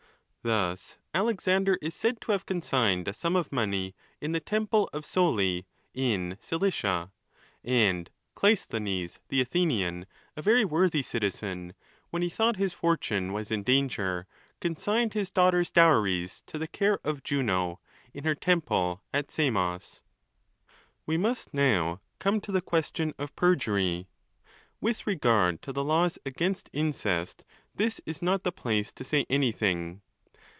[0.43, 5.05] Thus Alcxander 1s said to have consigned a sum of money in the temple of
[5.05, 7.11] Soli in Cilicia,
[7.63, 11.75] and Clisthenes the Athenian, a very worthy citizen,
[12.09, 14.25] when he thought his fortune was in danger,
[14.59, 17.79] consigned his daughters' dowries to the care of Juno,
[18.11, 20.01] in her temple at Samos,
[20.55, 24.07] | We must now come to the question of perjury;
[24.79, 27.45] with regard to the laws against incest,
[27.75, 30.01] this is not the place to say anything.